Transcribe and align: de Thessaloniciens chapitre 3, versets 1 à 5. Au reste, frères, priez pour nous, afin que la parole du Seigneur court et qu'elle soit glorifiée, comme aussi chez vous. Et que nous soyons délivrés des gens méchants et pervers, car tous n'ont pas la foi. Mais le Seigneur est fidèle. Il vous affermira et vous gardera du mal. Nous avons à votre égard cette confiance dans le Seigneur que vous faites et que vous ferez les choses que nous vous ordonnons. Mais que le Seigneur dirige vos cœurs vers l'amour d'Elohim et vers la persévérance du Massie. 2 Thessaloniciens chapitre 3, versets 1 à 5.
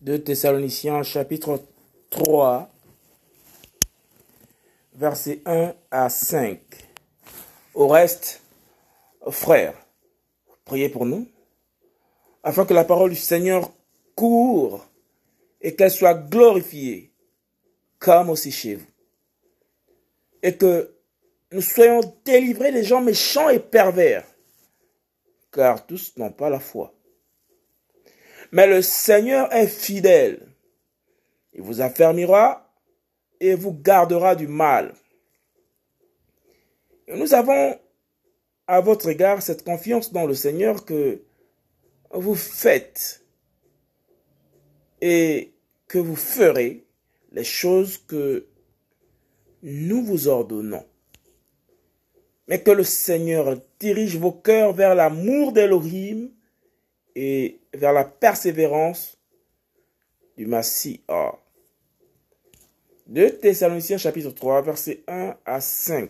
de 0.00 0.16
Thessaloniciens 0.16 1.02
chapitre 1.02 1.60
3, 2.10 2.70
versets 4.94 5.40
1 5.44 5.74
à 5.90 6.08
5. 6.08 6.60
Au 7.74 7.88
reste, 7.88 8.42
frères, 9.28 9.74
priez 10.64 10.88
pour 10.88 11.04
nous, 11.04 11.26
afin 12.44 12.64
que 12.64 12.74
la 12.74 12.84
parole 12.84 13.10
du 13.10 13.16
Seigneur 13.16 13.72
court 14.14 14.86
et 15.60 15.74
qu'elle 15.74 15.90
soit 15.90 16.14
glorifiée, 16.14 17.12
comme 17.98 18.30
aussi 18.30 18.52
chez 18.52 18.76
vous. 18.76 18.86
Et 20.42 20.56
que 20.56 20.94
nous 21.50 21.62
soyons 21.62 22.00
délivrés 22.24 22.70
des 22.70 22.84
gens 22.84 23.00
méchants 23.00 23.48
et 23.48 23.58
pervers, 23.58 24.24
car 25.50 25.84
tous 25.84 26.16
n'ont 26.16 26.30
pas 26.30 26.50
la 26.50 26.60
foi. 26.60 26.94
Mais 28.52 28.66
le 28.66 28.82
Seigneur 28.82 29.52
est 29.52 29.66
fidèle. 29.66 30.46
Il 31.52 31.62
vous 31.62 31.80
affermira 31.80 32.70
et 33.40 33.54
vous 33.54 33.72
gardera 33.72 34.34
du 34.34 34.46
mal. 34.46 34.94
Nous 37.08 37.34
avons 37.34 37.78
à 38.66 38.80
votre 38.80 39.08
égard 39.08 39.42
cette 39.42 39.64
confiance 39.64 40.12
dans 40.12 40.26
le 40.26 40.34
Seigneur 40.34 40.84
que 40.84 41.22
vous 42.10 42.34
faites 42.34 43.24
et 45.00 45.52
que 45.86 45.98
vous 45.98 46.16
ferez 46.16 46.84
les 47.32 47.44
choses 47.44 47.98
que 47.98 48.46
nous 49.62 50.04
vous 50.04 50.28
ordonnons. 50.28 50.84
Mais 52.46 52.62
que 52.62 52.70
le 52.70 52.84
Seigneur 52.84 53.60
dirige 53.78 54.16
vos 54.16 54.32
cœurs 54.32 54.72
vers 54.72 54.94
l'amour 54.94 55.52
d'Elohim 55.52 56.30
et 57.20 57.58
vers 57.74 57.92
la 57.92 58.04
persévérance 58.04 59.18
du 60.36 60.46
Massie. 60.46 61.02
2 63.08 63.38
Thessaloniciens 63.38 63.98
chapitre 63.98 64.30
3, 64.30 64.62
versets 64.62 65.02
1 65.08 65.34
à 65.44 65.60
5. 65.60 66.08